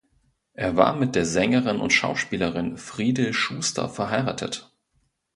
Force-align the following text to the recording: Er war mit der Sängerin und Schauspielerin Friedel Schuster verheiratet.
Er 0.55 0.77
war 0.77 0.95
mit 0.95 1.13
der 1.13 1.25
Sängerin 1.27 1.79
und 1.79 1.93
Schauspielerin 1.93 2.75
Friedel 2.77 3.33
Schuster 3.33 3.87
verheiratet. 3.87 4.73